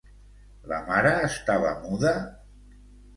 La 0.71 0.79
mare 0.87 1.11
estava 1.27 1.73
muda? 1.83 2.15